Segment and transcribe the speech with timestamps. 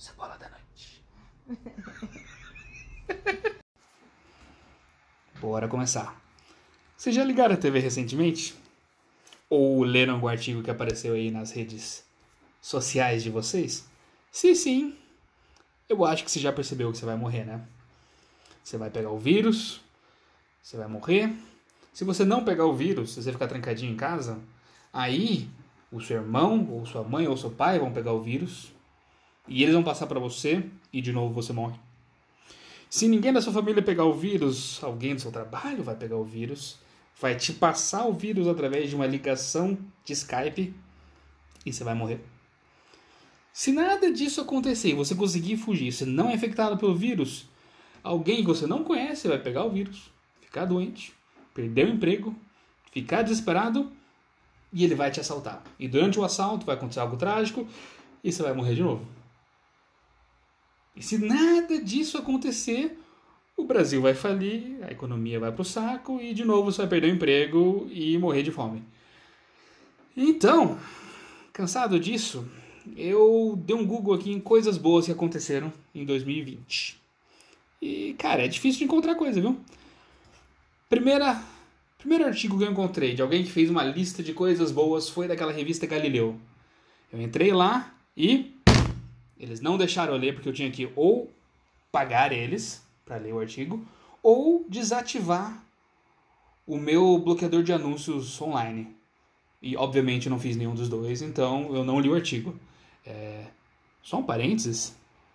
[0.00, 1.04] Cebola da noite.
[5.38, 6.18] Bora começar.
[6.96, 8.54] Vocês já ligaram a TV recentemente?
[9.50, 12.02] Ou leram algum artigo que apareceu aí nas redes
[12.62, 13.86] sociais de vocês?
[14.32, 14.96] Se sim,
[15.86, 17.60] eu acho que você já percebeu que você vai morrer, né?
[18.64, 19.82] Você vai pegar o vírus,
[20.62, 21.30] você vai morrer.
[21.92, 24.38] Se você não pegar o vírus, se você ficar trancadinho em casa,
[24.94, 25.46] aí
[25.92, 28.72] o seu irmão, ou sua mãe, ou seu pai vão pegar o vírus
[29.50, 31.78] e eles vão passar para você e de novo você morre.
[32.88, 36.24] Se ninguém da sua família pegar o vírus, alguém do seu trabalho vai pegar o
[36.24, 36.78] vírus,
[37.20, 40.72] vai te passar o vírus através de uma ligação de Skype
[41.66, 42.24] e você vai morrer.
[43.52, 47.46] Se nada disso acontecer e você conseguir fugir, você não é infectado pelo vírus,
[48.02, 50.10] alguém que você não conhece vai pegar o vírus,
[50.40, 51.12] ficar doente,
[51.52, 52.34] perder o emprego,
[52.92, 53.90] ficar desesperado
[54.72, 55.62] e ele vai te assaltar.
[55.78, 57.66] E durante o assalto vai acontecer algo trágico
[58.22, 59.19] e você vai morrer de novo.
[60.96, 62.98] E se nada disso acontecer,
[63.56, 66.88] o Brasil vai falir, a economia vai para o saco e de novo você vai
[66.88, 68.82] perder o emprego e morrer de fome.
[70.16, 70.78] Então,
[71.52, 72.46] cansado disso,
[72.96, 77.00] eu dei um Google aqui em coisas boas que aconteceram em 2020.
[77.80, 79.58] E, cara, é difícil de encontrar coisa, viu?
[80.88, 81.42] Primeira,
[81.98, 85.28] primeiro artigo que eu encontrei de alguém que fez uma lista de coisas boas foi
[85.28, 86.36] daquela revista Galileu.
[87.12, 88.54] Eu entrei lá e
[89.40, 91.30] eles não deixaram eu ler porque eu tinha que ou
[91.90, 93.82] pagar eles para ler o artigo
[94.22, 95.64] ou desativar
[96.66, 98.94] o meu bloqueador de anúncios online.
[99.62, 102.54] E obviamente eu não fiz nenhum dos dois, então eu não li o artigo.
[103.04, 103.46] É...
[104.02, 104.94] Só um parênteses: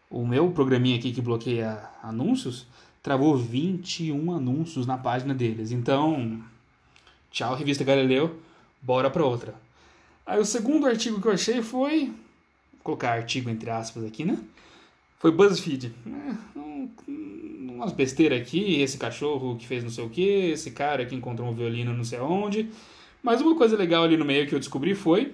[0.09, 2.67] o meu programinha aqui que bloqueia anúncios
[3.01, 5.71] travou 21 anúncios na página deles.
[5.71, 6.41] Então,
[7.31, 8.39] tchau, revista Galileu,
[8.81, 9.53] bora para outra.
[10.25, 12.13] Aí o segundo artigo que eu achei foi.
[12.85, 14.37] Colocar artigo entre aspas aqui, né?
[15.17, 15.91] Foi BuzzFeed.
[16.05, 16.87] É, um,
[17.73, 21.49] umas besteiras aqui, esse cachorro que fez não sei o que, esse cara que encontrou
[21.49, 22.69] um violino não sei onde.
[23.23, 25.33] Mas uma coisa legal ali no meio que eu descobri foi.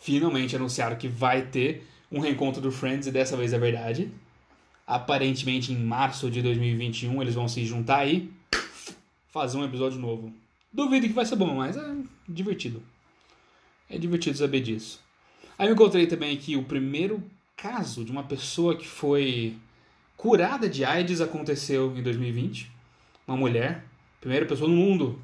[0.00, 4.10] Finalmente anunciaram que vai ter um reencontro do Friends e dessa vez é verdade.
[4.84, 8.28] Aparentemente em março de 2021 eles vão se juntar aí
[9.28, 10.34] fazer um episódio novo.
[10.72, 11.94] Duvido que vai ser bom, mas é
[12.28, 12.82] divertido.
[13.88, 15.06] É divertido saber disso.
[15.58, 17.20] Aí eu encontrei também aqui o primeiro
[17.56, 19.56] caso de uma pessoa que foi
[20.16, 22.70] curada de AIDS aconteceu em 2020.
[23.26, 23.84] Uma mulher,
[24.20, 25.20] primeira pessoa no mundo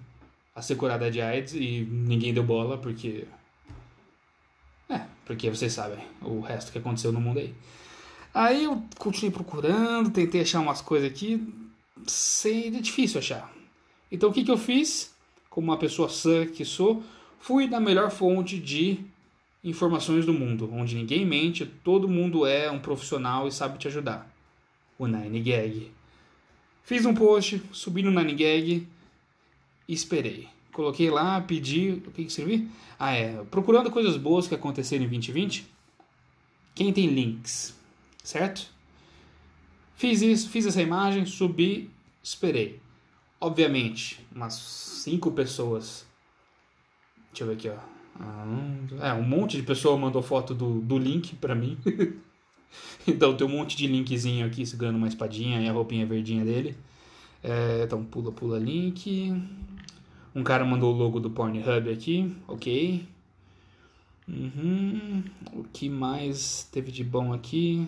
[0.53, 3.25] a ser curada de AIDS e ninguém deu bola porque
[4.89, 7.55] é, porque vocês sabem o resto que aconteceu no mundo aí.
[8.33, 11.47] Aí eu continuei procurando, tentei achar umas coisas aqui,
[12.06, 13.53] sem, é difícil achar.
[14.11, 15.15] Então o que, que eu fiz?
[15.49, 17.05] Como uma pessoa sã que sou,
[17.39, 18.99] fui na melhor fonte de
[19.65, 24.31] informações do mundo, onde ninguém mente, todo mundo é um profissional e sabe te ajudar.
[24.99, 25.91] O Nine Gag.
[26.85, 28.87] Fiz um post, subi no Nine Gag
[29.89, 30.49] e esperei.
[30.71, 32.03] Coloquei lá, pedi.
[32.07, 32.69] O que, que escrevi?
[32.99, 33.43] Ah, é.
[33.45, 35.67] Procurando coisas boas que aconteceram em 2020.
[36.75, 37.75] Quem tem links,
[38.23, 38.69] certo?
[39.95, 41.89] Fiz isso, fiz essa imagem, subi,
[42.23, 42.81] esperei.
[43.41, 46.05] Obviamente, umas cinco pessoas.
[47.31, 47.94] Deixa eu ver aqui, ó.
[49.01, 51.77] É, um monte de pessoa mandou foto do, do link pra mim.
[53.07, 56.77] então tem um monte de linkzinho aqui segurando uma espadinha e a roupinha verdinha dele.
[57.43, 59.33] É, então pula, pula link.
[60.35, 63.07] Um cara mandou o logo do Pornhub aqui, ok.
[64.27, 65.23] Uhum.
[65.53, 67.87] O que mais teve de bom aqui?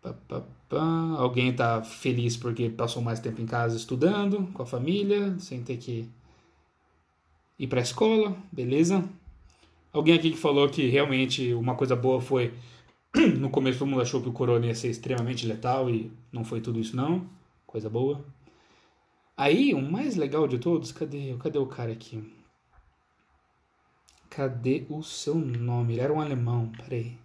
[0.00, 1.14] Pá, pá, pá.
[1.18, 5.76] Alguém tá feliz porque passou mais tempo em casa estudando com a família, sem ter
[5.76, 6.08] que
[7.60, 9.04] ir para a escola, beleza?
[9.92, 12.54] Alguém aqui que falou que realmente uma coisa boa foi
[13.38, 16.62] no começo todo mundo achou que o corona ia ser extremamente letal e não foi
[16.62, 17.28] tudo isso não,
[17.66, 18.24] coisa boa.
[19.36, 22.22] Aí, o mais legal de todos, cadê, cadê o cara aqui?
[24.30, 25.94] Cadê o seu nome?
[25.94, 27.18] Ele era um alemão, peraí.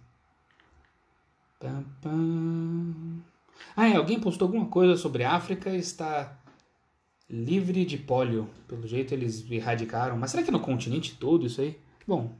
[3.74, 6.38] Ah, é, alguém postou alguma coisa sobre África está
[7.28, 8.48] livre de pólio.
[8.68, 10.16] Pelo jeito eles erradicaram.
[10.16, 11.78] Mas será que é no continente todo isso aí?
[12.06, 12.34] Bom,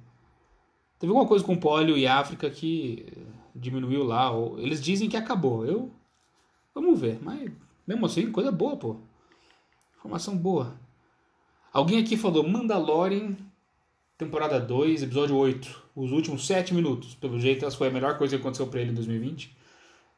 [0.98, 3.06] teve alguma coisa com pólio e África que
[3.54, 4.30] diminuiu lá.
[4.30, 5.64] Ou eles dizem que acabou.
[5.66, 5.90] Eu.
[6.74, 7.18] Vamos ver.
[7.22, 7.50] Mas
[7.86, 8.96] mesmo assim, coisa boa, pô.
[9.98, 10.78] Informação boa.
[11.72, 13.36] Alguém aqui falou Mandalorian,
[14.16, 15.84] temporada 2, episódio 8.
[15.94, 17.14] Os últimos 7 minutos.
[17.14, 19.56] Pelo jeito, essa foi a melhor coisa que aconteceu pra ele em 2020.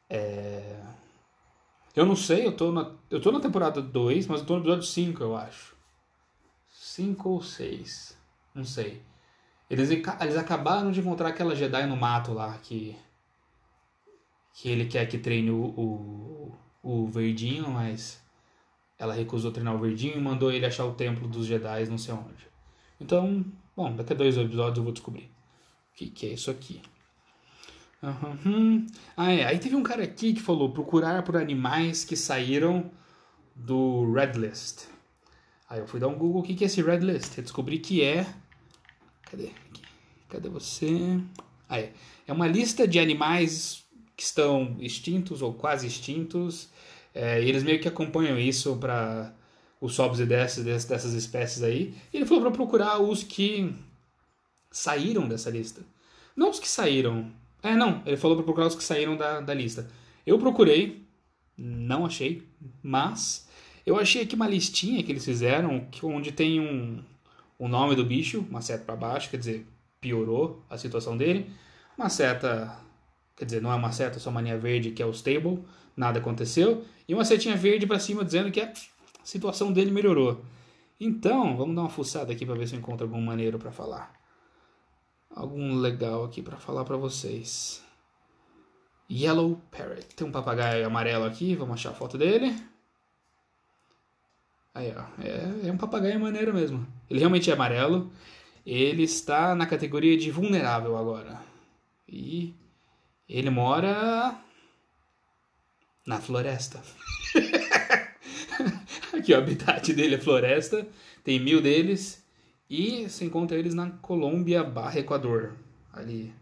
[0.09, 0.81] É...
[1.95, 4.61] Eu não sei, eu tô na, eu tô na temporada 2, mas eu tô no
[4.61, 5.75] episódio 5, eu acho.
[6.69, 8.17] 5 ou 6.
[8.53, 9.01] Não sei.
[9.69, 12.95] Eles, eles acabaram de encontrar aquela Jedi no mato lá que
[14.53, 18.21] que ele quer que treine o, o, o Verdinho, mas
[18.97, 22.13] ela recusou treinar o Verdinho e mandou ele achar o templo dos Jedi não sei
[22.13, 22.47] onde.
[22.99, 25.31] Então, bom, daqui a dois episódios eu vou descobrir
[25.93, 26.81] o que, que é isso aqui.
[28.01, 28.87] Uhum.
[29.15, 29.45] Ah, é.
[29.45, 32.89] Aí teve um cara aqui que falou procurar por animais que saíram
[33.55, 34.85] do Red List.
[35.69, 37.37] Aí eu fui dar um Google, o que, é esse Red List?
[37.37, 38.25] Eu descobri que é...
[39.29, 39.51] Cadê?
[40.29, 41.19] Cadê você?
[41.67, 41.93] Ah, é.
[42.25, 43.83] É uma lista de animais
[44.15, 46.69] que estão extintos ou quase extintos.
[47.13, 49.33] É, e eles meio que acompanham isso para
[49.79, 51.93] os sobes e desces dessas espécies aí.
[52.11, 53.73] E ele falou para procurar os que
[54.71, 55.81] saíram dessa lista.
[56.35, 57.31] Não os que saíram.
[57.61, 58.01] É, não.
[58.05, 59.89] Ele falou para procurar os que saíram da, da lista.
[60.25, 61.05] Eu procurei,
[61.57, 62.47] não achei,
[62.81, 63.47] mas
[63.85, 67.03] eu achei aqui uma listinha que eles fizeram onde tem um,
[67.57, 69.65] o nome do bicho, uma seta para baixo, quer dizer,
[69.99, 71.49] piorou a situação dele.
[71.97, 72.79] Uma seta,
[73.35, 75.59] quer dizer, não é uma seta, só uma linha verde que é o stable,
[75.95, 76.85] nada aconteceu.
[77.07, 78.71] E uma setinha verde para cima dizendo que a
[79.23, 80.41] situação dele melhorou.
[80.99, 84.18] Então, vamos dar uma fuçada aqui para ver se eu encontro algum maneiro para falar.
[85.29, 87.83] Algum legal aqui para falar para vocês.
[89.09, 90.05] Yellow Parrot.
[90.15, 92.55] Tem um papagaio amarelo aqui, vamos achar a foto dele.
[94.73, 95.03] Aí, ó.
[95.21, 96.87] É, é um papagaio maneiro mesmo.
[97.09, 98.11] Ele realmente é amarelo.
[98.65, 101.41] Ele está na categoria de vulnerável agora.
[102.07, 102.53] E
[103.27, 104.35] ele mora
[106.05, 106.81] na floresta.
[109.13, 110.87] Aqui o habitat dele é floresta.
[111.23, 112.23] Tem mil deles.
[112.69, 115.55] E se encontra eles na Colômbia barra Equador.
[115.91, 116.33] Ali.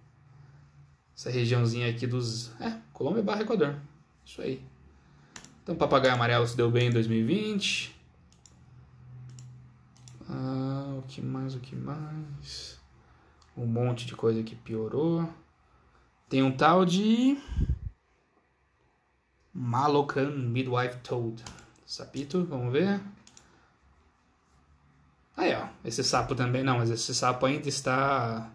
[1.15, 2.51] Essa regiãozinha aqui dos.
[2.59, 3.75] É, Colômbia barra Equador.
[4.25, 4.62] Isso aí.
[5.63, 7.95] Então, papagaio amarelo se deu bem em 2020.
[10.29, 12.77] Ah, o que mais, o que mais?
[13.56, 15.27] Um monte de coisa que piorou.
[16.30, 17.38] Tem um tal de.
[19.53, 21.44] Malocan Midwife Toad.
[21.85, 23.01] Sapito, vamos ver.
[25.38, 25.68] Aí, ó.
[25.86, 26.63] Esse sapo também.
[26.63, 28.51] Não, mas esse sapo ainda está.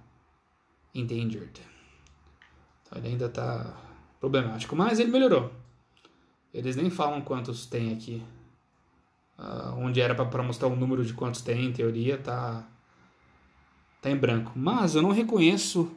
[0.93, 1.62] Endangered.
[2.82, 3.75] Então ele ainda está
[4.20, 4.75] problemático.
[4.76, 5.50] Mas ele melhorou.
[6.52, 8.23] Eles nem falam quantos tem aqui.
[9.38, 12.64] Uh, onde era para mostrar o número de quantos tem, em teoria, tá,
[14.02, 14.52] tá em branco.
[14.55, 15.90] Mas eu não reconheço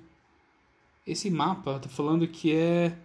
[1.06, 1.80] esse mapa.
[1.80, 2.98] Tá falando que é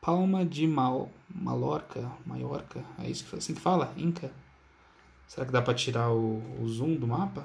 [0.00, 4.30] Palma de Mal, Malorca, Maiorca, é isso que assim que fala, Inca.
[5.26, 7.44] Será que dá para tirar o, o, zoom do mapa?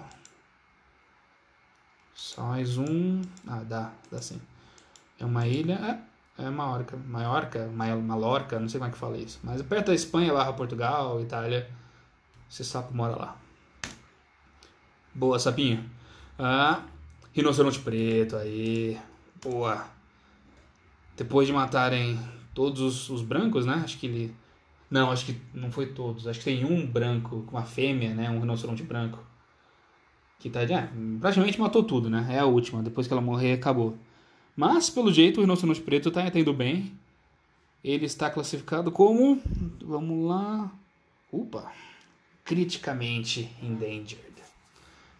[2.14, 4.40] Só mais um, ah, dá, dá sim.
[5.20, 6.02] É uma ilha,
[6.38, 9.40] é, é Maiorca, Maiorca, Malorca, não sei como é que fala isso.
[9.44, 11.70] Mas perto da Espanha, barra Portugal, Itália.
[12.50, 13.38] Esse sapo mora lá.
[15.14, 15.90] Boa, sapinho.
[16.38, 16.84] Ah,
[17.34, 19.00] rinoceronte preto, aí.
[19.42, 19.86] Boa.
[21.16, 22.20] Depois de matarem
[22.54, 23.82] todos os, os, brancos, né?
[23.84, 24.36] Acho que ele.
[24.92, 26.28] Não, acho que não foi todos.
[26.28, 28.30] Acho que tem um branco, uma fêmea, né?
[28.30, 29.18] Um rinoceronte branco.
[30.38, 30.62] Que tá.
[30.62, 30.90] É,
[31.20, 32.28] praticamente matou tudo, né?
[32.30, 32.84] É a última.
[32.84, 33.98] Depois que ela morrer, acabou.
[34.56, 36.92] Mas, pelo jeito, o rinoceronte preto tá indo bem.
[37.84, 39.42] Ele está classificado como.
[39.82, 40.70] Vamos lá.
[41.32, 41.72] Upa!
[42.44, 44.20] criticamente endangered.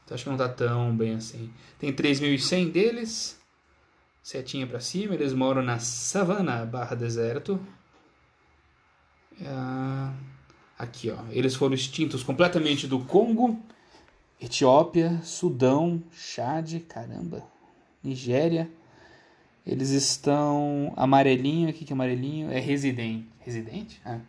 [0.04, 1.50] Então acho que não tá tão bem assim.
[1.80, 3.40] Tem 3.100 deles,
[4.22, 7.60] setinha para cima, eles moram na savana barra deserto.
[9.40, 10.14] Uh,
[10.78, 11.18] aqui, ó.
[11.32, 13.60] Eles foram extintos completamente do Congo,
[14.40, 17.44] Etiópia, Sudão, Chad, caramba,
[18.04, 18.70] Nigéria.
[19.66, 23.28] Eles estão amarelinho, aqui que é amarelinho, é residente.
[23.40, 24.02] Residente?
[24.06, 24.20] É.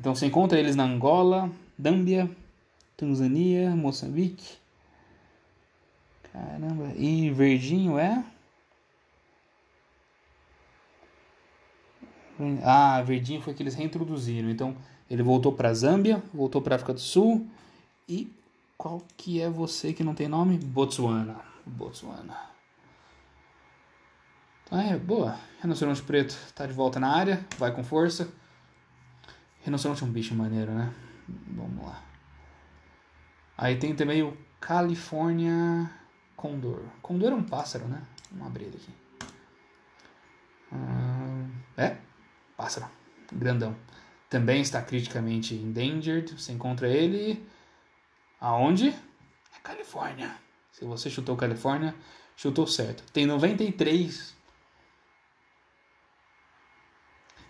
[0.00, 2.30] Então você encontra eles na Angola, Dâmbia,
[2.96, 4.56] Tanzânia, Moçambique.
[6.32, 8.24] Caramba, e verdinho é?
[12.62, 14.50] Ah, verdinho foi que eles reintroduziram.
[14.50, 14.76] Então,
[15.08, 17.46] ele voltou para Zâmbia, voltou para África do Sul
[18.08, 18.32] e
[18.76, 20.58] qual que é você que não tem nome?
[20.58, 21.36] Botsuana.
[21.64, 22.36] Botsuana.
[24.64, 25.38] Então é, boa.
[25.60, 28.28] Rinoceronte preto tá de volta na área, vai com força.
[29.62, 30.92] Rinoceronte é um bicho maneiro, né?
[31.48, 32.02] Vamos lá.
[33.56, 35.90] Aí tem também o California
[36.36, 36.82] Condor.
[37.00, 38.02] Condor é um pássaro, né?
[38.30, 38.92] Vamos abrir ele aqui.
[40.72, 41.96] Ah, é,
[42.56, 42.88] pássaro.
[43.32, 43.76] Grandão.
[44.28, 46.32] Também está criticamente endangered.
[46.32, 47.46] Você encontra ele
[48.40, 48.88] aonde?
[48.88, 50.36] É Califórnia.
[50.72, 51.94] Se você chutou Califórnia,
[52.36, 53.04] chutou certo.
[53.12, 54.34] Tem 93.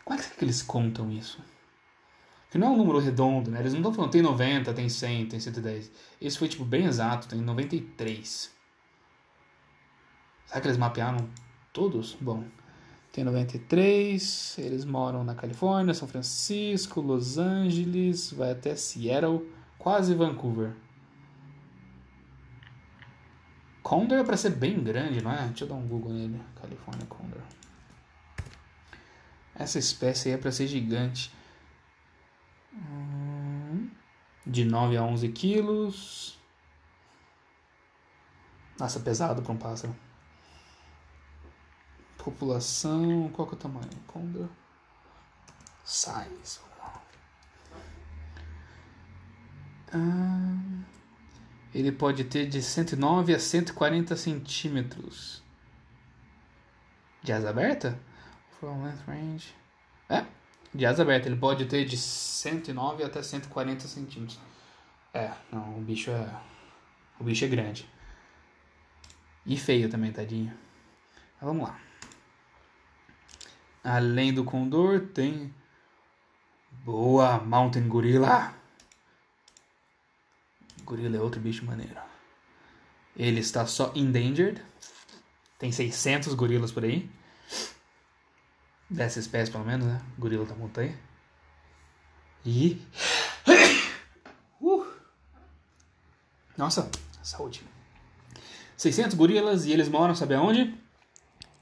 [0.04, 1.42] Como é que eles contam isso?
[2.50, 3.58] Que não é um número redondo, né?
[3.60, 5.90] Eles não estão falando tem 90, tem 100, tem 110.
[6.20, 8.54] Esse foi tipo bem exato, tem 93.
[10.46, 11.28] Será que eles mapearam
[11.72, 12.14] todos?
[12.20, 12.44] Bom,
[13.14, 14.58] Tem 93.
[14.58, 20.74] Eles moram na Califórnia, São Francisco, Los Angeles, vai até Seattle, quase Vancouver.
[23.84, 25.46] Condor é para ser bem grande, não é?
[25.46, 26.42] Deixa eu dar um Google nele.
[26.60, 27.40] California Condor.
[29.54, 31.32] Essa espécie aí é para ser gigante.
[32.72, 33.90] Hum,
[34.44, 36.36] de 9 a 11 quilos.
[38.76, 39.94] Nossa, pesado para um pássaro.
[42.24, 43.28] População.
[43.34, 43.90] Qual que é o tamanho?
[44.06, 44.48] Condor.
[45.84, 46.64] Size.
[49.92, 50.84] Ah,
[51.74, 55.42] ele pode ter de 109 a 140 centímetros.
[57.22, 58.00] De asa aberta?
[58.58, 59.54] From length range.
[60.08, 60.24] É,
[60.74, 61.28] de asa aberta.
[61.28, 64.40] Ele pode ter de 109 até 140 centímetros.
[65.12, 66.40] É, não, o bicho é.
[67.20, 67.88] O bicho é grande.
[69.46, 70.52] E feio também, tadinho.
[71.36, 71.78] Mas vamos lá.
[73.84, 75.54] Além do condor, tem.
[76.84, 78.54] Boa, Mountain Gorilla.
[80.84, 82.00] Gorila é outro bicho maneiro.
[83.14, 84.64] Ele está só endangered.
[85.58, 87.10] Tem 600 gorilas por aí.
[88.88, 90.00] Dessa espécie, pelo menos, né?
[90.18, 90.98] Gorila da montanha.
[92.44, 92.80] E.
[94.60, 94.86] Uh.
[96.56, 96.90] Nossa,
[97.22, 97.62] saúde.
[98.78, 100.74] 600 gorilas e eles moram, sabe aonde?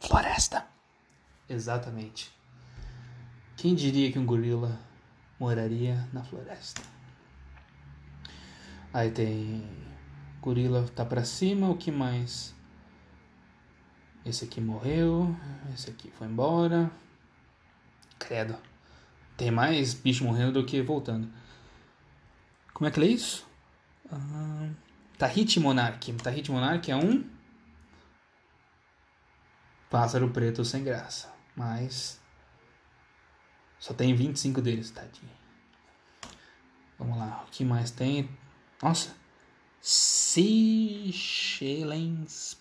[0.00, 0.61] Floresta.
[1.52, 2.32] Exatamente.
[3.56, 4.80] Quem diria que um gorila
[5.38, 6.80] moraria na floresta?
[8.92, 9.62] Aí tem
[10.40, 12.54] gorila tá para cima, o que mais?
[14.24, 15.36] Esse aqui morreu,
[15.74, 16.90] esse aqui foi embora.
[18.18, 18.56] Credo.
[19.36, 21.30] Tem mais bicho morrendo do que voltando.
[22.72, 23.46] Como é que é isso?
[24.10, 24.70] Ah,
[25.18, 26.12] Tahiti Monarch.
[26.14, 27.24] Tahiti Monarch é um
[29.90, 31.31] pássaro preto sem graça.
[31.56, 32.20] Mas
[33.78, 35.30] só tem 25 deles, tadinho.
[36.98, 38.28] Vamos lá, o que mais tem?
[38.82, 39.14] Nossa.
[39.80, 41.12] Seychelles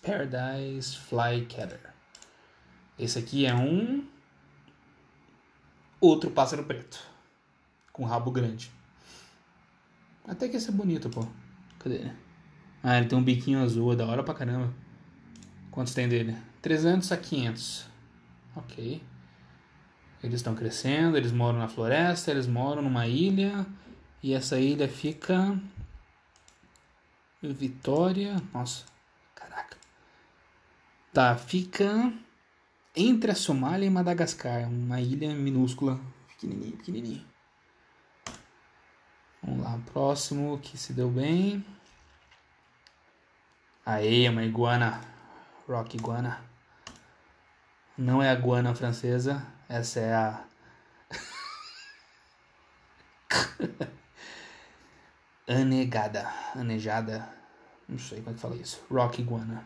[0.02, 1.92] Paradise Flycatter.
[2.98, 4.04] Esse aqui é um
[6.00, 7.00] outro pássaro preto
[7.92, 8.72] com rabo grande.
[10.26, 11.26] Até que esse é bonito, pô.
[11.78, 12.10] Cadê
[12.82, 14.74] Ah, ele tem um biquinho azul, é da hora pra caramba.
[15.70, 16.36] Quantos tem dele?
[16.60, 17.91] 300 a 500.
[18.56, 19.02] Ok.
[20.22, 23.66] Eles estão crescendo, eles moram na floresta, eles moram numa ilha.
[24.22, 25.58] E essa ilha fica.
[27.42, 28.40] Vitória.
[28.54, 28.84] Nossa,
[29.34, 29.76] caraca.
[31.12, 32.12] Tá, fica
[32.94, 34.68] entre a Somália e Madagascar.
[34.68, 35.98] Uma ilha minúscula.
[36.28, 37.26] Pequenininho, pequenininho.
[39.42, 41.64] Vamos lá, próximo que se deu bem.
[43.84, 45.00] Aê, uma iguana.
[45.66, 46.51] Rock iguana.
[47.96, 50.44] Não é a guana francesa, essa é a.
[55.46, 56.26] Anegada.
[56.54, 57.28] Anejada.
[57.88, 58.80] Não sei como é que fala isso.
[58.90, 59.64] Rock iguana.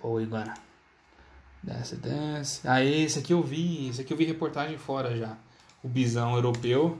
[0.00, 0.54] Boa iguana.
[1.62, 2.68] Desce, desce.
[2.68, 3.88] Ah, esse aqui eu vi.
[3.88, 5.36] Esse aqui eu vi reportagem fora já.
[5.82, 6.98] O bisão europeu.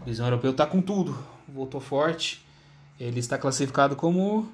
[0.00, 1.16] O bisão europeu tá com tudo.
[1.48, 2.46] Voltou forte.
[3.00, 4.50] Ele está classificado como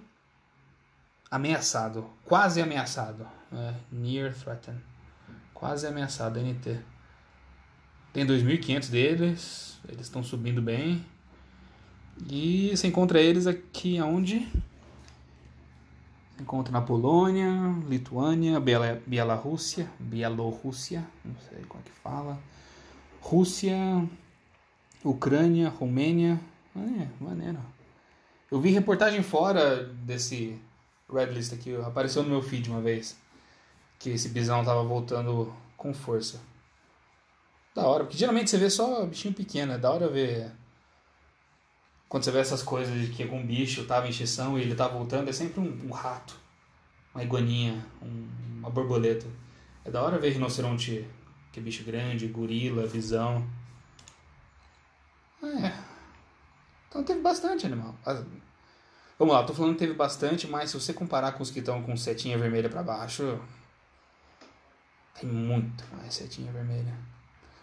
[1.33, 2.05] ameaçado.
[2.27, 3.27] Quase ameaçado.
[3.51, 4.79] É, near threatened.
[5.55, 6.79] Quase ameaçado, NT.
[8.13, 9.81] Tem 2.500 deles.
[9.89, 11.05] Eles estão subindo bem.
[12.31, 14.41] E você encontra eles aqui aonde?
[16.31, 17.51] Você encontra na Polônia,
[17.89, 18.61] Lituânia,
[19.07, 22.39] Bielorrússia, Bielorrússia, não sei como é que fala.
[23.23, 23.75] Rússia,
[25.03, 26.39] Ucrânia, Romênia.
[26.77, 27.59] É, maneiro.
[28.51, 30.61] Eu vi reportagem fora desse
[31.13, 33.17] Red List aqui, apareceu no meu feed uma vez
[33.99, 36.41] que esse bisão tava voltando com força.
[37.75, 40.51] Da hora, porque geralmente você vê só bichinho pequeno, é da hora ver.
[42.09, 44.87] Quando você vê essas coisas de que algum bicho tava em extinção e ele tá
[44.89, 46.37] voltando, é sempre um, um rato,
[47.15, 48.29] uma iguaninha, um,
[48.59, 49.27] uma borboleta.
[49.85, 51.09] É da hora ver rinoceronte,
[51.53, 53.47] que é bicho grande, gorila, visão.
[55.43, 55.73] É.
[56.89, 57.95] Então teve bastante animal.
[59.19, 61.83] Vamos lá, tô falando que teve bastante, mas se você comparar com os que estão
[61.83, 63.39] com setinha vermelha para baixo,
[65.21, 66.97] tem muito mais setinha vermelha.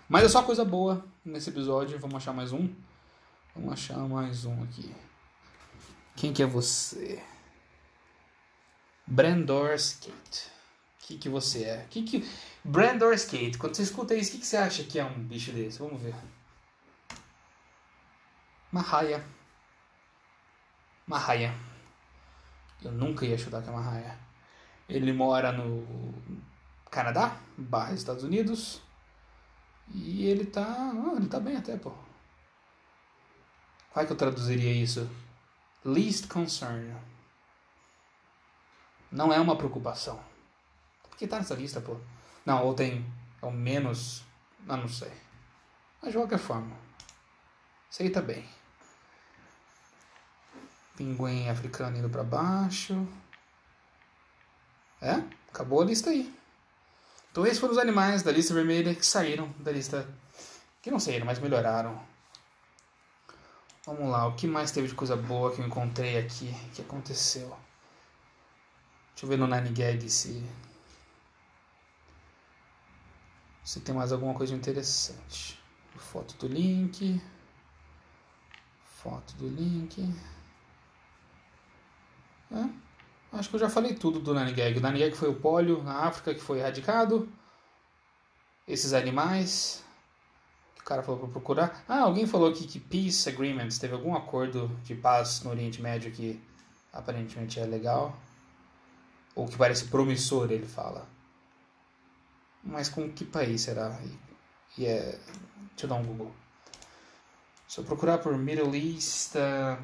[0.08, 2.00] Mas é só coisa boa nesse episódio.
[2.00, 2.74] Vamos achar mais um.
[3.56, 4.94] Vamos achar mais um aqui.
[6.16, 7.22] Quem que é você?
[9.06, 10.50] Brandor Skate.
[10.98, 11.86] O que, que você é?
[11.90, 12.30] Que que...
[12.64, 13.58] Brandor Skate.
[13.58, 15.80] Quando você escuta isso, o que, que você acha que é um bicho desse?
[15.80, 16.16] Vamos ver.
[18.72, 19.24] Uma raia.
[21.10, 21.52] Uma raia.
[22.84, 24.16] Eu nunca ia chutar que é uma raia.
[24.88, 26.14] Ele mora no
[26.92, 28.80] Canadá barra Estados Unidos.
[29.92, 30.62] E ele tá.
[30.64, 31.90] Ah, ele tá bem até, pô.
[33.90, 35.10] Como é que eu traduziria isso?
[35.84, 36.96] Least concern.
[39.12, 40.20] Não é uma preocupação.
[41.18, 41.98] Que tá nessa lista, pô?
[42.46, 43.04] Não, ou tem.
[43.42, 44.24] É o menos.
[44.60, 45.12] Não, não sei.
[46.04, 46.78] Mas de qualquer forma.
[47.90, 48.48] Isso aí tá bem.
[51.00, 53.08] Pinguim africano indo para baixo.
[55.02, 56.38] É, acabou a lista aí.
[57.32, 60.06] Então esses foram os animais da lista vermelha que saíram da lista.
[60.82, 61.98] Que não saíram, mas melhoraram.
[63.86, 66.54] Vamos lá, o que mais teve de coisa boa que eu encontrei aqui?
[66.74, 67.48] que aconteceu?
[69.12, 70.44] Deixa eu ver no Nine Gag se.
[73.64, 75.58] Se tem mais alguma coisa interessante.
[75.96, 77.22] Foto do link.
[79.02, 80.14] Foto do link.
[82.52, 84.78] É, acho que eu já falei tudo do Nine Gag.
[84.78, 87.30] O Nine Gag foi o pólio na África que foi erradicado.
[88.68, 89.84] Esses animais.
[90.76, 91.84] Que o cara falou para procurar.
[91.88, 96.12] Ah, alguém falou aqui que Peace Agreements teve algum acordo de paz no Oriente Médio
[96.12, 96.42] que
[96.92, 98.18] aparentemente é legal.
[99.36, 101.08] Ou que parece promissor, ele fala.
[102.64, 103.98] Mas com que país será?
[104.04, 105.20] E, e é.
[105.70, 106.32] Deixa eu dar um Google.
[107.68, 109.82] Se eu procurar por Middle East uh,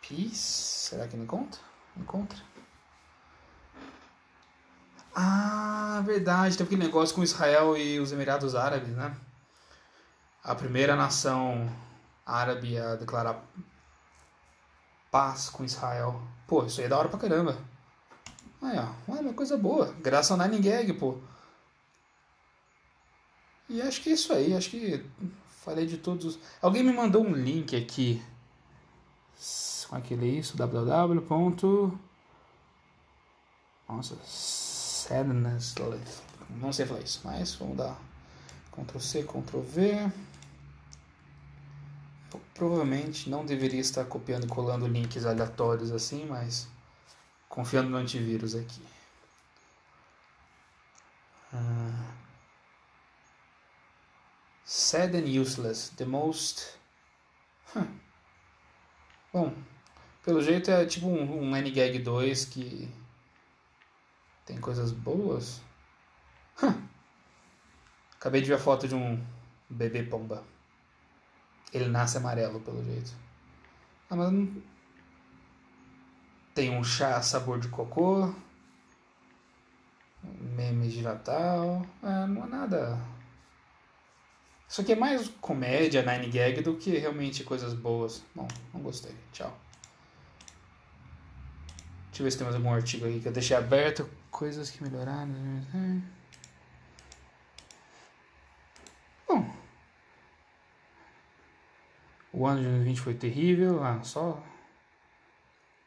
[0.00, 1.67] Peace, será que me encontra?
[1.98, 2.38] Encontra.
[5.14, 9.16] Ah, verdade, teve aquele negócio com Israel e os Emirados Árabes, né?
[10.44, 11.68] A primeira nação
[12.24, 13.42] árabe a declarar
[15.10, 16.22] paz com Israel.
[16.46, 17.58] Pô, isso aí é da hora pra caramba.
[18.62, 19.92] Aí, ó, uma coisa boa.
[20.00, 21.18] Graças ao Nine pô.
[23.68, 25.04] E acho que é isso aí, acho que
[25.64, 26.38] falei de todos.
[26.62, 28.22] Alguém me mandou um link aqui
[29.90, 31.98] aquele é isso, www.
[33.88, 35.74] Nossa, sadness.
[36.50, 37.98] Não sei falar isso, mas vamos dar
[38.72, 40.12] Ctrl C, Ctrl V.
[42.54, 46.68] Provavelmente não deveria estar copiando e colando links aleatórios assim, mas
[47.48, 48.82] confiando no antivírus aqui.
[51.52, 52.12] Uh,
[54.64, 55.90] sad and useless.
[55.96, 56.78] The most.
[57.74, 57.86] Huh.
[59.32, 59.54] Bom,
[60.28, 62.86] pelo jeito é tipo um, um N-Gag 2 que
[64.44, 65.62] tem coisas boas.
[68.14, 69.18] Acabei de ver a foto de um
[69.70, 70.44] bebê pomba.
[71.72, 73.10] Ele nasce amarelo, pelo jeito.
[74.10, 74.62] Ah, mas não...
[76.54, 78.30] Tem um chá sabor de cocô.
[80.22, 81.86] Memes de Natal.
[82.02, 83.00] Ah, não é nada.
[84.68, 88.22] Isso aqui é mais comédia, nine gag, do que realmente coisas boas.
[88.34, 89.16] Bom, não gostei.
[89.32, 89.58] Tchau.
[92.18, 94.10] Deixa eu ver se tem mais algum artigo aí que eu deixei aberto.
[94.28, 95.32] Coisas que melhoraram.
[99.28, 99.48] Bom.
[102.32, 103.84] O ano de 2020 foi terrível.
[103.84, 104.42] Ah, só.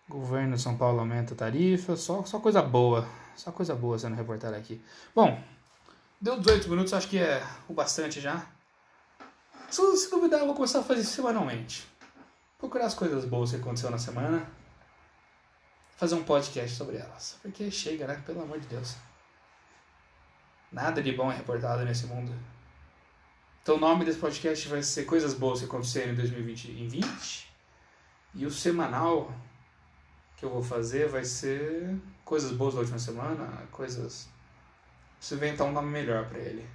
[0.08, 1.98] Governo de São Paulo aumenta a tarifa.
[1.98, 3.06] Só, só coisa boa.
[3.36, 4.82] Só coisa boa sendo reportada aqui.
[5.14, 5.44] Bom.
[6.22, 8.46] Deu 18 minutos, acho que é o bastante já.
[9.70, 11.86] Se, se duvidar, eu vou começar a fazer semanalmente.
[12.58, 14.61] Procurar as coisas boas que aconteceu na semana
[16.02, 17.38] fazer um podcast sobre elas.
[17.44, 18.20] Porque chega, né?
[18.26, 18.96] Pelo amor de Deus.
[20.72, 22.34] Nada de bom é reportado nesse mundo.
[23.62, 27.54] Então o nome desse podcast vai ser Coisas Boas que aconteceram em 2020.
[28.34, 29.32] E o semanal
[30.38, 34.28] que eu vou fazer vai ser Coisas Boas da última semana, coisas.
[35.20, 36.68] Preciso inventar um nome melhor para ele.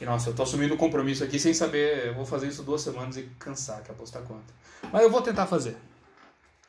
[0.00, 2.06] E nossa, eu tô assumindo um compromisso aqui sem saber.
[2.06, 4.54] Eu vou fazer isso duas semanas e cansar, que apostar quanto.
[4.90, 5.76] Mas eu vou tentar fazer.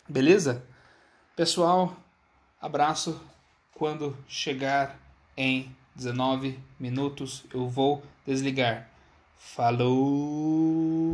[0.09, 0.67] Beleza?
[1.39, 1.95] Pessoal,
[2.59, 3.17] abraço.
[3.73, 4.99] Quando chegar
[5.37, 8.89] em 19 minutos, eu vou desligar.
[9.37, 10.99] Falou!